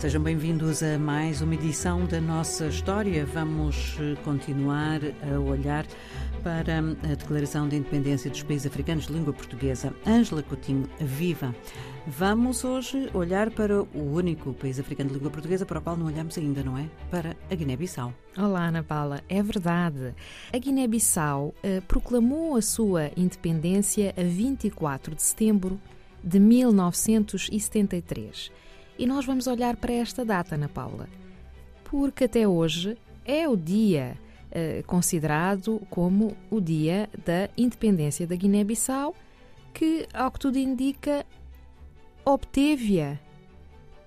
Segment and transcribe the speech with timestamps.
[0.00, 3.26] Sejam bem-vindos a mais uma edição da nossa história.
[3.26, 4.98] Vamos eh, continuar
[5.30, 5.86] a olhar
[6.42, 9.94] para a Declaração de Independência dos Países Africanos de Língua Portuguesa.
[10.06, 11.54] Ângela Coutinho, viva!
[12.06, 16.06] Vamos hoje olhar para o único país africano de língua portuguesa para o qual não
[16.06, 16.88] olhamos ainda, não é?
[17.10, 18.14] Para a Guiné-Bissau.
[18.38, 19.20] Olá, Ana Paula.
[19.28, 20.14] É verdade.
[20.50, 25.78] A Guiné-Bissau eh, proclamou a sua independência a 24 de setembro
[26.24, 28.50] de 1973.
[29.00, 31.08] E nós vamos olhar para esta data, Ana Paula,
[31.84, 34.14] porque até hoje é o dia
[34.50, 39.14] eh, considerado como o dia da independência da Guiné-Bissau,
[39.72, 41.24] que, ao que tudo indica,
[42.26, 43.18] obteve-a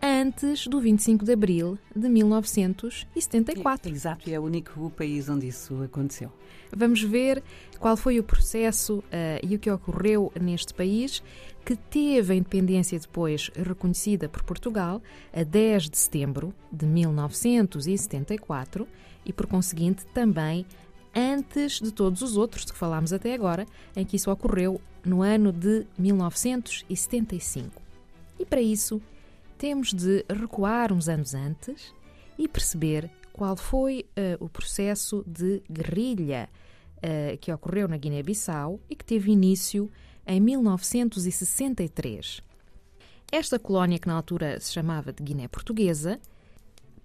[0.06, 3.90] antes do 25 de abril de 1974.
[3.90, 6.30] Exato, e é o único país onde isso aconteceu.
[6.76, 7.42] Vamos ver
[7.80, 11.24] qual foi o processo uh, e o que ocorreu neste país,
[11.64, 15.02] que teve a independência depois reconhecida por Portugal
[15.32, 18.86] a 10 de setembro de 1974
[19.26, 20.66] e, por conseguinte, também
[21.16, 25.22] antes de todos os outros de que falámos até agora, em que isso ocorreu no
[25.22, 27.82] ano de 1975.
[28.38, 29.02] E para isso,
[29.64, 31.96] temos de recuar uns anos antes
[32.38, 36.50] e perceber qual foi uh, o processo de guerrilha
[36.98, 39.90] uh, que ocorreu na Guiné-Bissau e que teve início
[40.28, 42.42] em 1963.
[43.32, 46.20] Esta colónia, que na altura se chamava de Guiné Portuguesa,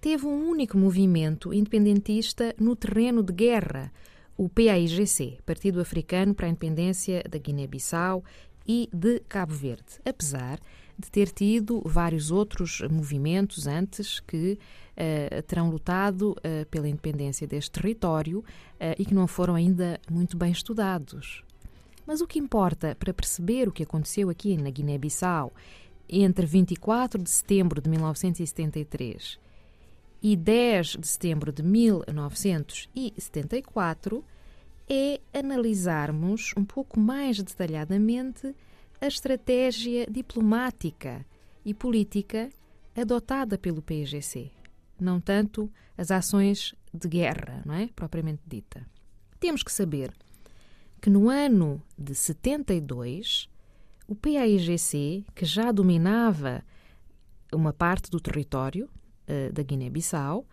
[0.01, 3.89] teve um único movimento independentista no terreno de guerra,
[4.35, 8.21] o PAIGC, Partido Africano para a Independência da Guiné-Bissau
[8.67, 10.59] e de Cabo Verde, apesar
[10.99, 14.59] de ter tido vários outros movimentos antes que
[14.97, 18.43] uh, terão lutado uh, pela independência deste território uh,
[18.97, 21.41] e que não foram ainda muito bem estudados.
[22.05, 25.53] Mas o que importa para perceber o que aconteceu aqui na Guiné-Bissau
[26.09, 29.39] entre 24 de setembro de 1973
[30.21, 34.21] e 10 de setembro de 1974
[34.89, 38.53] é analisarmos um pouco mais detalhadamente
[39.01, 41.25] a estratégia diplomática
[41.63, 42.49] e política
[42.95, 44.51] adotada pelo PIGC,
[44.99, 47.89] não tanto as ações de guerra, não é?
[47.95, 48.85] propriamente dita.
[49.39, 50.11] Temos que saber
[51.01, 53.49] que no ano de 72,
[54.07, 56.63] o PAIGC, que já dominava
[57.53, 58.89] uma parte do território
[59.27, 60.45] uh, da Guiné-Bissau,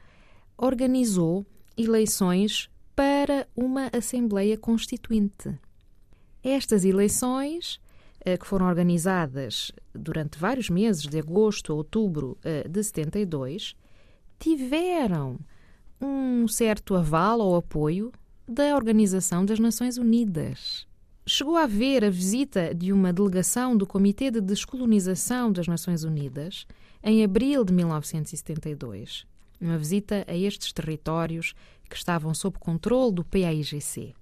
[0.56, 1.44] organizou
[1.76, 5.58] eleições para uma Assembleia Constituinte.
[6.42, 7.80] Estas eleições
[8.34, 13.76] que foram organizadas durante vários meses, de agosto a outubro eh, de 72,
[14.38, 15.38] tiveram
[16.00, 18.10] um certo aval ou apoio
[18.48, 20.87] da Organização das Nações Unidas.
[21.26, 26.66] Chegou a haver a visita de uma delegação do Comitê de Descolonização das Nações Unidas
[27.03, 29.26] em abril de 1972,
[29.60, 31.54] uma visita a estes territórios
[31.88, 34.14] que estavam sob controle do PAIGC.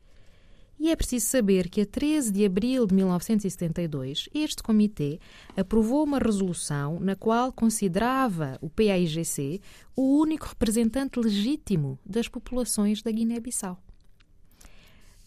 [0.78, 5.20] E é preciso saber que, a 13 de abril de 1972, este comitê
[5.56, 9.60] aprovou uma resolução na qual considerava o PAIGC
[9.96, 13.78] o único representante legítimo das populações da Guiné-Bissau.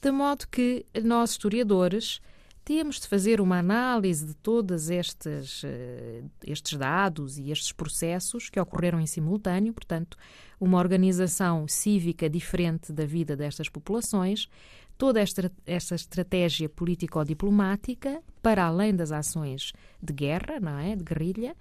[0.02, 2.22] De modo que nós, historiadores,
[2.68, 8.60] temos de fazer uma análise de todos estes, eh, estes dados e estes processos que
[8.60, 10.18] ocorreram em simultâneo, portanto,
[10.60, 14.50] uma organização cívica diferente da vida destas populações,
[14.98, 20.96] toda esta, esta estratégia político-diplomática, para além das ações de guerra, não é?
[20.96, 21.56] de guerrilha,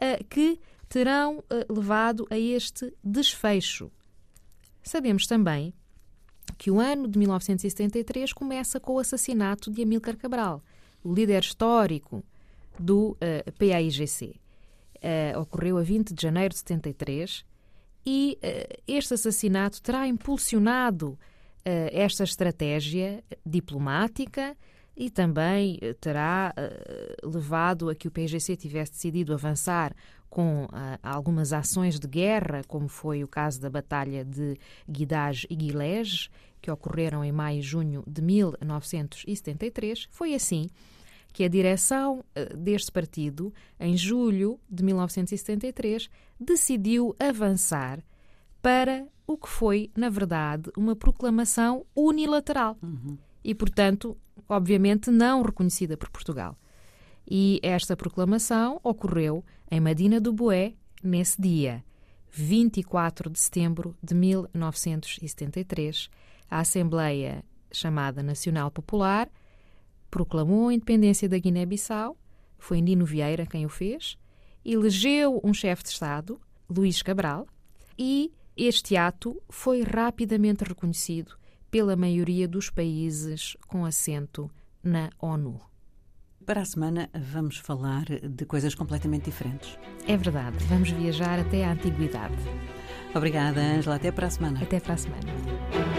[0.00, 3.90] uh, que terão uh, levado a este desfecho.
[4.82, 5.72] Sabemos também
[6.58, 10.62] que o ano de 1973 começa com o assassinato de Amílcar Cabral,
[11.02, 12.24] o líder histórico
[12.78, 14.40] do uh, eh, PAIGC.
[14.96, 17.44] Uh, ocorreu a 20 de janeiro de 73
[18.04, 21.18] e uh, este assassinato terá impulsionado
[21.64, 24.56] esta estratégia diplomática
[24.96, 29.94] e também eh, terá uh, levado a que o PGC tivesse decidido avançar
[30.28, 30.68] com
[31.02, 34.56] algumas ações de guerra, como foi o caso da Batalha de
[34.88, 36.28] Guidage e Guilege,
[36.62, 40.06] que ocorreram em maio e junho de 1973.
[40.08, 40.68] Foi assim
[41.32, 42.24] que a direção
[42.56, 46.08] deste partido, em julho de 1973,
[46.38, 48.00] decidiu avançar
[48.62, 53.16] para o que foi, na verdade, uma proclamação unilateral uhum.
[53.44, 54.16] e, portanto,
[54.48, 56.56] obviamente não reconhecida por Portugal.
[57.28, 61.84] E esta proclamação ocorreu em Madina do Boé nesse dia,
[62.30, 66.10] 24 de setembro de 1973.
[66.50, 69.28] A Assembleia, chamada Nacional Popular,
[70.10, 72.16] proclamou a independência da Guiné-Bissau.
[72.58, 74.18] Foi Nino Vieira quem o fez.
[74.64, 76.40] Elegeu um chefe de Estado
[76.70, 77.46] Luís Cabral,
[77.98, 78.32] e
[78.66, 81.36] este ato foi rapidamente reconhecido
[81.70, 84.50] pela maioria dos países com assento
[84.82, 85.60] na ONU.
[86.44, 89.78] Para a semana vamos falar de coisas completamente diferentes.
[90.06, 92.36] É verdade, vamos viajar até à antiguidade.
[93.14, 93.96] Obrigada, Ângela.
[93.96, 94.62] Até para a semana.
[94.62, 95.89] Até para a semana.